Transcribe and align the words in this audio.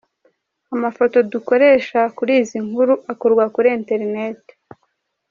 Amafoto 0.75 1.17
dukoresha 1.33 1.99
kuri 2.17 2.33
izi 2.41 2.57
nkuru 2.67 2.93
akurwa 3.11 3.43
kuri 3.55 3.67
internet. 3.79 4.41